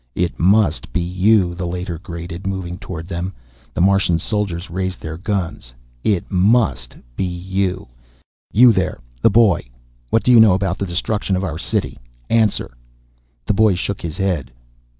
"It 0.15 0.39
must 0.39 0.91
be 0.91 0.99
you," 0.99 1.53
the 1.53 1.67
Leiter 1.67 1.99
grated, 1.99 2.47
moving 2.47 2.79
toward 2.79 3.07
them. 3.07 3.35
The 3.75 3.81
Martian 3.81 4.17
soldiers 4.17 4.71
raised 4.71 4.99
their 4.99 5.15
guns. 5.15 5.75
"It 6.03 6.25
must 6.31 6.95
be 7.15 7.23
you. 7.23 7.87
You 8.51 8.71
there, 8.73 8.99
the 9.21 9.29
boy. 9.29 9.69
What 10.09 10.23
do 10.23 10.31
you 10.31 10.39
know 10.39 10.53
about 10.53 10.79
the 10.79 10.87
destruction 10.89 11.35
of 11.35 11.43
our 11.43 11.59
city? 11.59 11.99
Answer!" 12.31 12.73
The 13.45 13.53
boy 13.53 13.75
shook 13.75 14.01
his 14.01 14.17
head. 14.17 14.49